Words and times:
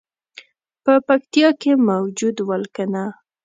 په 0.83 0.93
پکتیا 1.07 1.49
کې 1.61 1.71
موجود 1.89 2.37
ول 2.49 2.63
کنه. 2.75 3.05